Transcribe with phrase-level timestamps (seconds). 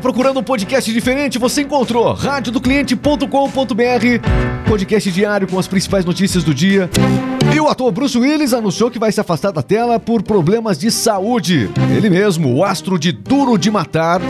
[0.00, 1.38] Procurando um podcast diferente?
[1.38, 3.28] Você encontrou radiodocliente.com.br,
[4.68, 6.90] podcast diário com as principais notícias do dia.
[7.54, 10.90] E o ator Bruce Willis anunciou que vai se afastar da tela por problemas de
[10.90, 11.70] saúde.
[11.96, 14.20] Ele mesmo, o astro de Duro de Matar,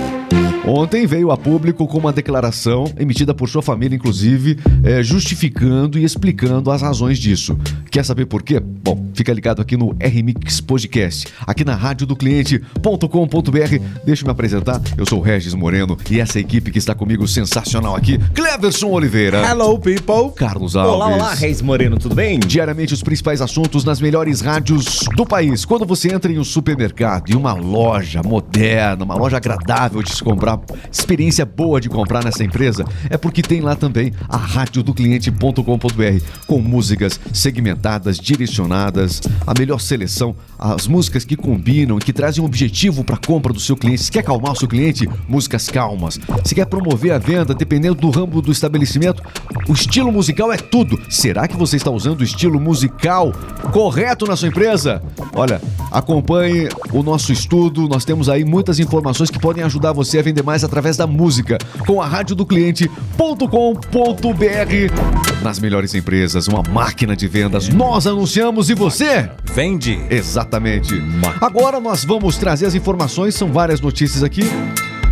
[0.67, 6.03] Ontem veio a público com uma declaração emitida por sua família, inclusive, é, justificando e
[6.03, 7.57] explicando as razões disso.
[7.89, 8.59] Quer saber por quê?
[8.59, 13.79] Bom, fica ligado aqui no RMix Podcast, aqui na rádio do cliente.com.br.
[14.05, 17.29] Deixa eu me apresentar, eu sou o Regis Moreno e essa equipe que está comigo
[17.29, 19.49] sensacional aqui, Cleverson Oliveira.
[19.49, 20.33] Hello, people.
[20.35, 20.95] Carlos Alves.
[20.95, 22.41] Olá, olá, Regis Moreno, tudo bem?
[22.41, 25.65] Diariamente os principais assuntos nas melhores rádios do país.
[25.65, 30.25] Quando você entra em um supermercado, em uma loja moderna, uma loja agradável de se
[30.25, 30.56] comprar,
[30.91, 36.25] experiência boa de comprar nessa empresa é porque tem lá também a rádio do cliente.com.br
[36.47, 42.47] com músicas segmentadas, direcionadas, a melhor seleção, as músicas que combinam e que trazem um
[42.47, 44.05] objetivo para a compra do seu cliente.
[44.05, 46.19] Se quer acalmar o seu cliente, músicas calmas.
[46.45, 49.23] Se quer promover a venda, dependendo do ramo do estabelecimento,
[49.69, 51.01] o estilo musical é tudo.
[51.11, 53.33] Será que você está usando o estilo musical
[53.73, 55.03] correto na sua empresa?
[55.35, 55.61] Olha,
[55.91, 57.89] acompanhe o nosso estudo.
[57.89, 61.59] Nós temos aí muitas informações que podem ajudar você a vender mais através da música
[61.87, 65.43] com a rádio do cliente.com.br.
[65.43, 67.69] Nas melhores empresas, uma máquina de vendas.
[67.69, 69.99] Nós anunciamos e você Vende.
[70.11, 71.03] Exatamente.
[71.41, 74.43] Agora nós vamos trazer as informações, são várias notícias aqui.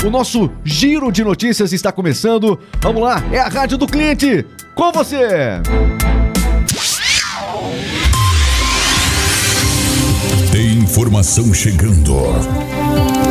[0.05, 2.59] O nosso giro de notícias está começando.
[2.81, 4.45] Vamos lá, é a Rádio do Cliente.
[4.75, 5.63] Com você.
[10.53, 12.15] Tem informação chegando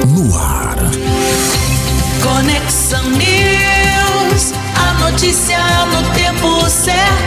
[0.08, 0.63] no ar.
[2.24, 7.23] Conexão News, a notícia no tempo certo.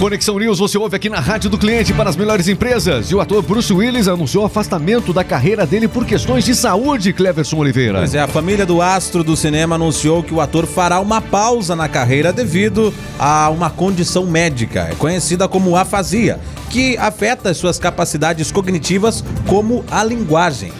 [0.00, 3.10] Conexão News, você ouve aqui na Rádio do Cliente para as melhores empresas.
[3.10, 7.58] E o ator Bruce Willis anunciou afastamento da carreira dele por questões de saúde, Cleverson
[7.58, 7.98] Oliveira.
[7.98, 11.76] Pois é, a família do astro do cinema anunciou que o ator fará uma pausa
[11.76, 16.40] na carreira devido a uma condição médica, é conhecida como afasia,
[16.70, 20.72] que afeta as suas capacidades cognitivas como a linguagem.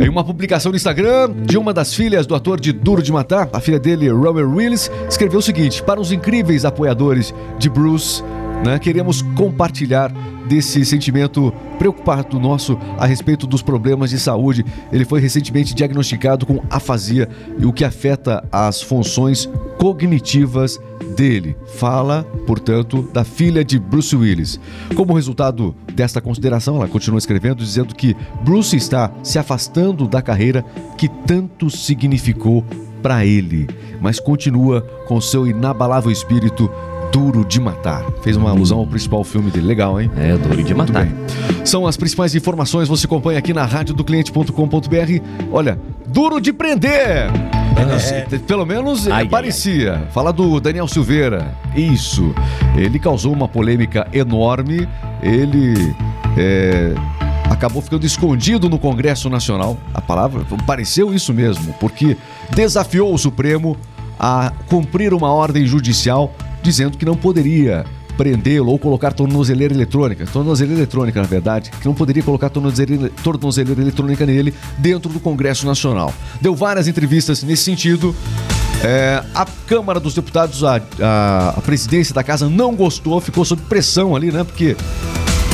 [0.00, 3.48] Em uma publicação no Instagram de uma das filhas do ator de Duro de Matar,
[3.52, 8.22] a filha dele, Robert Willis, escreveu o seguinte: Para os incríveis apoiadores de Bruce,
[8.64, 10.12] né, queremos compartilhar
[10.46, 14.64] desse sentimento preocupado nosso a respeito dos problemas de saúde.
[14.92, 17.28] Ele foi recentemente diagnosticado com afasia,
[17.64, 20.78] o que afeta as funções cognitivas
[21.16, 21.56] dele.
[21.76, 24.60] Fala, portanto, da filha de Bruce Willis.
[24.94, 30.64] Como resultado desta consideração, ela continua escrevendo dizendo que Bruce está se afastando da carreira
[30.96, 32.64] que tanto significou
[33.02, 33.68] para ele,
[34.00, 36.70] mas continua com seu inabalável espírito
[37.12, 38.04] Duro de Matar.
[38.22, 39.66] Fez uma alusão ao principal filme dele.
[39.66, 40.10] Legal, hein?
[40.16, 41.04] É, duro de matar.
[41.04, 41.14] bem.
[41.64, 45.22] São as principais informações, você acompanha aqui na rádio do cliente.com.br.
[45.52, 47.30] Olha, duro de prender!
[47.76, 50.06] É, Pelo menos Ai, é, ai, parecia.
[50.12, 51.54] Fala do Daniel Silveira.
[51.74, 52.34] Isso.
[52.76, 54.88] Ele causou uma polêmica enorme.
[55.22, 55.94] Ele
[56.36, 56.94] é,
[57.50, 59.76] acabou ficando escondido no Congresso Nacional.
[59.94, 62.16] A palavra pareceu isso mesmo, porque
[62.50, 63.76] desafiou o Supremo
[64.18, 67.84] a cumprir uma ordem judicial dizendo que não poderia
[68.16, 73.80] prendê-lo ou colocar tornozeleira eletrônica, tornozeleira eletrônica na verdade, que não poderia colocar tornozeleira, tornozeleira
[73.80, 76.12] eletrônica nele dentro do Congresso Nacional.
[76.40, 78.14] Deu várias entrevistas nesse sentido.
[78.82, 83.62] É, a Câmara dos Deputados, a, a, a presidência da casa não gostou, ficou sob
[83.62, 84.44] pressão ali, né?
[84.44, 84.76] Porque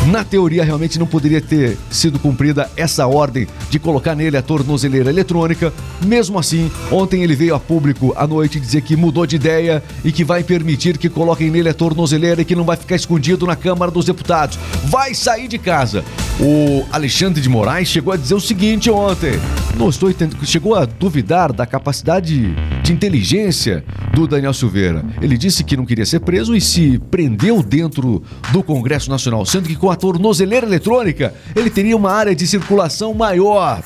[0.06, 5.10] na teoria, realmente não poderia ter sido cumprida essa ordem de colocar nele a tornozeleira
[5.10, 5.72] eletrônica.
[6.04, 10.10] Mesmo assim, ontem ele veio a público à noite dizer que mudou de ideia e
[10.10, 13.54] que vai permitir que coloquem nele a tornozeleira e que não vai ficar escondido na
[13.54, 14.58] Câmara dos Deputados.
[14.86, 16.04] Vai sair de casa.
[16.40, 19.32] O Alexandre de Moraes chegou a dizer o seguinte ontem:
[19.76, 25.04] não estou entendendo, chegou a duvidar da capacidade de inteligência do Daniel Silveira.
[25.20, 29.68] Ele disse que não queria ser preso e se prendeu dentro do Congresso Nacional, sendo
[29.68, 33.82] que com a tornozeleira eletrônica ele teria uma área de circulação maior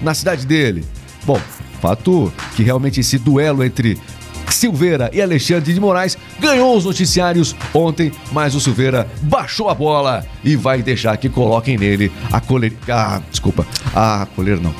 [0.00, 0.84] na cidade dele.
[1.24, 1.40] Bom,
[1.80, 3.98] fato que realmente esse duelo entre
[4.50, 10.24] Silveira e Alexandre de Moraes ganhou os noticiários ontem, mas o Silveira baixou a bola
[10.44, 12.76] e vai deixar que coloquem nele a coleira.
[12.88, 14.74] Ah, desculpa, a coleira não.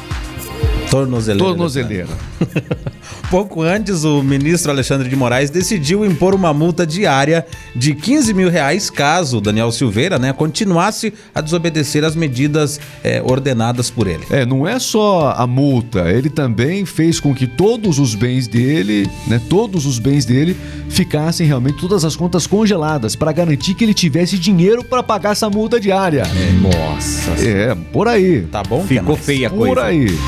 [0.91, 1.45] Tornozeleira.
[1.45, 2.09] Tornozeleira.
[3.33, 8.51] Pouco antes, o ministro Alexandre de Moraes decidiu impor uma multa diária de 15 mil
[8.51, 14.23] reais caso o Daniel Silveira né, continuasse a desobedecer as medidas eh, ordenadas por ele.
[14.31, 19.09] É, não é só a multa, ele também fez com que todos os bens dele,
[19.27, 20.55] né, todos os bens dele
[20.91, 25.49] ficassem realmente todas as contas congeladas para garantir que ele tivesse dinheiro para pagar essa
[25.49, 26.25] multa diária.
[26.61, 27.31] Nossa.
[27.43, 28.43] É, por aí.
[28.43, 28.83] Tá bom?
[28.83, 29.25] Ficou Quer mais?
[29.25, 29.85] feia a Por coisa.
[29.85, 30.19] aí.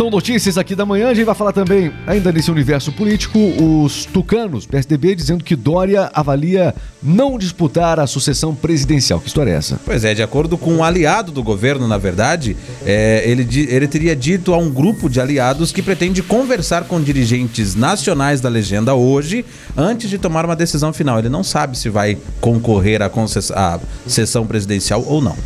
[0.00, 1.10] São notícias aqui da manhã.
[1.10, 6.10] A gente vai falar também, ainda nesse universo político, os tucanos, PSDB, dizendo que Dória
[6.14, 9.20] avalia não disputar a sucessão presidencial.
[9.20, 9.80] Que história é essa?
[9.84, 14.14] Pois é, de acordo com um aliado do governo, na verdade, é, ele, ele teria
[14.14, 19.44] dito a um grupo de aliados que pretende conversar com dirigentes nacionais da legenda hoje,
[19.76, 21.18] antes de tomar uma decisão final.
[21.18, 25.36] Ele não sabe se vai concorrer à, concess- à sessão presidencial ou não.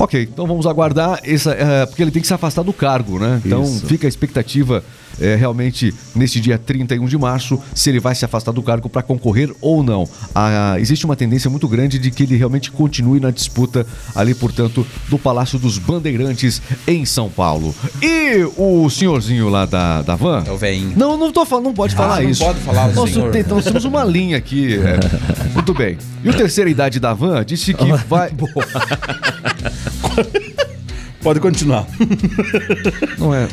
[0.00, 3.40] Ok, então vamos aguardar, essa, é, porque ele tem que se afastar do cargo, né?
[3.44, 3.86] Então Isso.
[3.86, 4.82] fica a expectativa
[5.20, 9.02] é, realmente nesse dia 31 de março se ele vai se afastar do cargo para
[9.02, 10.08] concorrer ou não.
[10.34, 14.86] Ah, existe uma tendência muito grande de que ele realmente continue na disputa ali, portanto,
[15.08, 17.74] do Palácio dos Bandeirantes em São Paulo.
[18.02, 20.44] E o senhorzinho lá da, da van?
[20.46, 20.92] É o veinho.
[20.96, 22.44] Não, não tô falando, não pode falar Ah, não isso.
[22.44, 23.14] pode falar nós,
[23.48, 24.74] nós temos uma linha aqui.
[24.78, 24.98] é.
[25.54, 25.96] Muito bem.
[26.22, 28.30] E o terceira idade da van disse que vai.
[31.22, 31.86] Pode continuar.
[33.18, 33.48] Não é.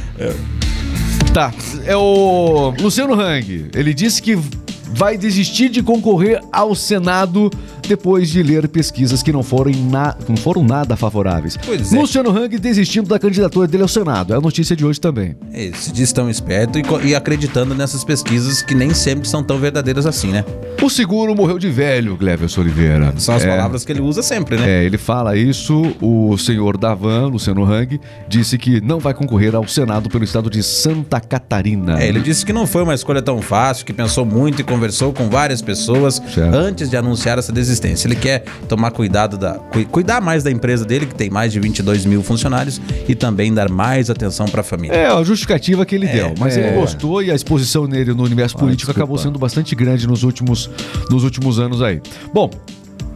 [1.34, 1.52] Tá.
[1.86, 3.72] É o Luciano Hang.
[3.74, 7.50] Ele disse que vai desistir de concorrer ao Senado
[7.88, 11.58] depois de ler pesquisas que não foram, na- não foram nada favoráveis.
[11.66, 12.00] Pois é.
[12.00, 14.34] Luciano Hang desistindo da candidatura dele ao Senado.
[14.34, 15.36] É a notícia de hoje também.
[15.52, 19.58] Ele se diz tão esperto e, e acreditando nessas pesquisas que nem sempre são tão
[19.60, 20.44] verdadeiras assim, né?
[20.82, 23.14] O seguro morreu de velho, Cleverson Oliveira.
[23.18, 23.48] São as É.
[23.48, 24.82] palavras que ele usa sempre, né?
[24.82, 29.68] É, ele fala isso, o senhor Davan, Luciano Hang, disse que não vai concorrer ao
[29.68, 32.02] Senado pelo estado de Santa Catarina.
[32.02, 35.14] É, ele disse que não foi uma escolha tão fácil, que pensou muito e conversou
[35.14, 36.54] com várias pessoas Certo.
[36.56, 38.08] antes de anunciar essa desistência.
[38.08, 41.60] Ele quer tomar cuidado da, cu- cuidar mais da empresa dele, que tem mais de
[41.60, 44.96] 22 mil funcionários, e também dar mais atenção para a família.
[44.96, 46.34] É, a justificativa que ele deu.
[46.40, 46.68] Mas é.
[46.68, 49.00] ele gostou e a exposição nele no universo político desculpa.
[49.02, 50.70] acabou sendo bastante grande nos últimos,
[51.10, 52.02] nos últimos anos aí.
[52.34, 52.50] Bom.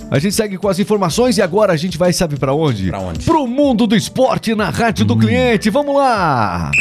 [0.09, 2.88] A gente segue com as informações e agora a gente vai, sabe pra onde?
[2.88, 3.25] Pra onde?
[3.25, 5.69] Pro mundo do esporte na Rádio do Cliente.
[5.69, 6.71] Vamos lá!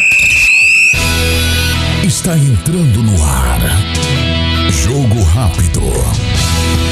[2.05, 3.59] Está entrando no ar.
[4.71, 5.81] Jogo rápido.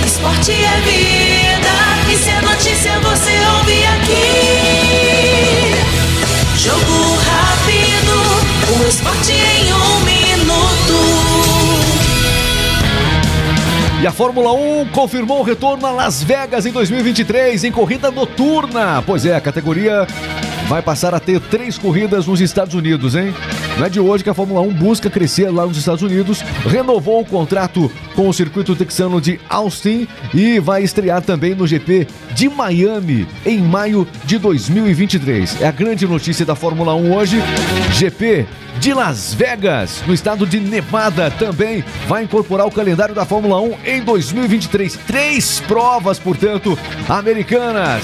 [0.04, 1.74] Esporte é vida,
[2.12, 5.34] e se é notícia você ouve aqui.
[6.58, 8.14] Jogo rápido,
[8.78, 10.98] o esporte em um minuto.
[14.00, 19.02] E a Fórmula 1 confirmou o retorno a Las Vegas em 2023 em corrida noturna.
[19.06, 20.06] Pois é, a categoria
[20.68, 23.34] vai passar a ter três corridas nos Estados Unidos, hein?
[23.78, 27.20] Não é de hoje que a Fórmula 1 busca crescer lá nos Estados Unidos, renovou
[27.20, 32.48] o contrato com o circuito texano de Austin e vai estrear também no GP de
[32.48, 35.60] Miami em maio de 2023.
[35.60, 37.42] É a grande notícia da Fórmula 1 hoje.
[37.92, 38.46] GP
[38.78, 43.74] de Las Vegas, no estado de Nevada, também vai incorporar o calendário da Fórmula 1
[43.84, 44.98] em 2023.
[45.06, 46.78] Três provas, portanto,
[47.08, 48.02] americanas.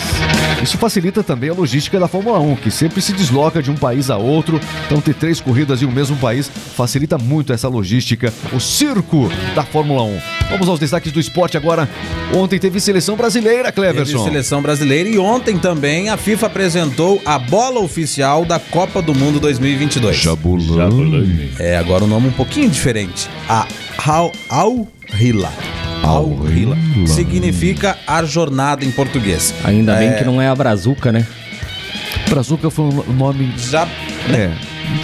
[0.62, 4.10] Isso facilita também a logística da Fórmula 1, que sempre se desloca de um país
[4.10, 4.60] a outro.
[4.86, 9.62] Então, ter três corridas em um mesmo país facilita muito essa logística, o circo da
[9.62, 10.18] Fórmula 1.
[10.50, 11.88] Vamos aos destaques do esporte agora.
[12.34, 14.24] Ontem teve seleção brasileira, Teve Cleverson.
[14.24, 19.38] seleção brasileira e ontem também a FIFA apresentou a bola oficial da Copa do Mundo
[19.40, 20.16] 2022.
[20.16, 21.50] Jabulani.
[21.58, 23.28] É, agora o nome um pouquinho diferente.
[23.48, 23.66] A
[24.06, 24.88] Al Al
[25.20, 25.52] Hila.
[26.02, 26.76] Al Hila.
[26.76, 27.06] Al-Hila.
[27.06, 29.54] Significa a jornada em português.
[29.64, 31.26] Ainda bem que não é a Brazuca, né?
[32.28, 33.86] Brazuca foi um nome Já
[34.36, 34.52] É.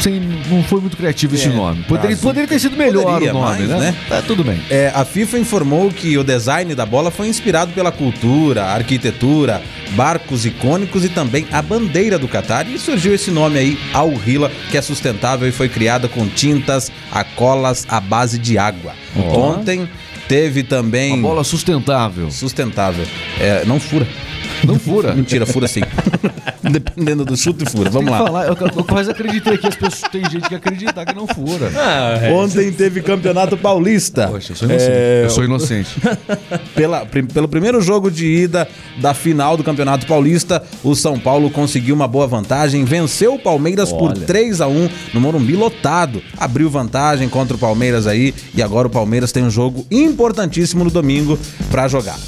[0.01, 1.83] Sem, não foi muito criativo esse É, nome.
[1.85, 3.79] Poderia, poderia ter sido melhor Poderia o nome, mais, né?
[3.79, 3.97] né?
[4.09, 4.61] Tá, tudo bem.
[4.69, 10.45] É, a FIFA informou que o design da bola foi inspirado pela cultura, arquitetura, barcos
[10.45, 12.69] icônicos e também a bandeira do Catar.
[12.69, 16.91] E surgiu esse nome aí, Al Hila, que é sustentável e foi criada com tintas
[17.13, 18.93] a colas à base de água.
[19.17, 19.89] Ontem
[20.29, 21.15] teve também.
[21.15, 22.31] Uma bola sustentável.
[22.31, 23.07] Sustentável.
[23.41, 24.07] É, não fura.
[24.65, 25.15] Não fura.
[25.17, 25.81] Mentira, fura sim.
[26.63, 27.91] Dependendo do chute, fura.
[27.91, 28.19] Vamos lá.
[28.19, 30.11] falar, eu, eu quase acreditei que as pessoas.
[30.11, 31.71] Tem gente que acredita que não fura.
[32.35, 34.29] Ontem teve Campeonato Paulista.
[34.29, 34.91] Poxa, eu sou inocente.
[34.93, 36.01] É, Eu sou inocente.
[36.75, 38.69] Pela, pelo primeiro jogo de ida
[38.99, 43.93] da final do Campeonato Paulista, o São Paulo conseguiu uma boa vantagem, venceu o Palmeiras
[43.93, 46.23] por 3 a 1 no Morumbi lotado.
[46.37, 50.91] Abriu vantagem contra o Palmeiras aí e agora o Palmeiras tem um jogo importantíssimo no
[50.91, 51.39] domingo
[51.71, 52.19] pra jogar.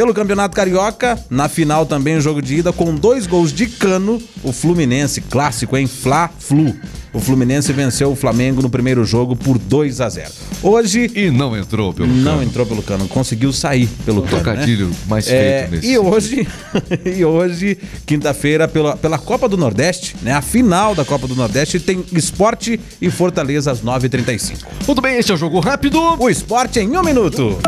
[0.00, 4.18] Pelo Campeonato Carioca, na final também o jogo de ida com dois gols de cano,
[4.42, 6.74] o Fluminense clássico em Fla-Flu.
[7.12, 10.30] o Fluminense venceu o Flamengo no primeiro jogo por 2 a 0.
[10.62, 12.42] Hoje E não entrou pelo não cano.
[12.44, 14.36] entrou pelo cano, conseguiu sair pelo cano.
[14.38, 14.42] né?
[14.42, 15.92] Trocadilho mais É, feito nesse.
[15.92, 16.48] e hoje,
[17.04, 17.76] e hoje,
[18.06, 20.32] quinta-feira, pela, pela Copa do Nordeste, né?
[20.32, 24.60] A final da Copa do Nordeste tem Esporte e Fortaleza às 9h35.
[24.86, 26.00] Muito bem, esse é o Jogo Rápido.
[26.18, 27.58] O esporte em um minuto.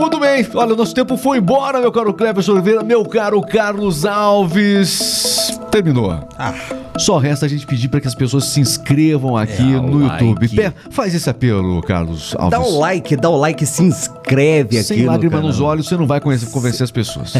[0.00, 4.04] Muito bem, olha, o nosso tempo foi embora, meu caro Cleber Oliveira, meu caro Carlos
[4.06, 5.58] Alves.
[5.70, 6.26] Terminou.
[6.36, 6.52] Ah,
[6.98, 10.48] Só resta a gente pedir para que as pessoas se inscrevam aqui o no YouTube.
[10.48, 12.50] Pe- faz esse apelo, Carlos Alves.
[12.58, 15.46] Dá o like, dá o like, se inscreve aqui Sem no lágrima canal.
[15.46, 17.34] nos olhos, você não vai convencer, convencer as pessoas.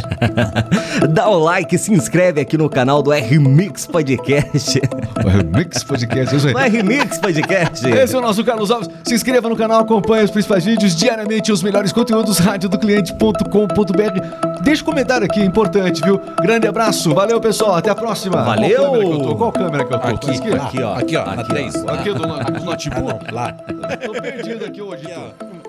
[1.10, 4.80] Dá o like, se inscreve aqui no canal do R-Mix Podcast.
[5.56, 6.52] Mix Podcast, isso aí.
[6.52, 7.88] No R-Mix Podcast.
[7.88, 8.88] Esse é o nosso Carlos Alves.
[9.04, 14.62] Se inscreva no canal, acompanhe os principais vídeos diariamente, os melhores conteúdos, radiodocliente.com.br.
[14.62, 16.20] Deixa um comentário aqui, importante, viu?
[16.42, 18.42] Grande abraço, valeu pessoal, até a próxima.
[18.42, 18.82] Valeu.
[18.82, 19.36] Qual câmera que eu tô?
[19.36, 20.08] Qual câmera que eu tô?
[20.08, 20.94] aqui, Aqui, aqui, ó.
[20.94, 21.44] Aqui, ó, na Aqui, ó.
[21.44, 21.84] 3.
[21.88, 23.32] aqui do, no- do notebook.
[23.34, 23.52] Lá.
[23.52, 25.06] Tô perdido aqui hoje.
[25.06, 25.59] Tô.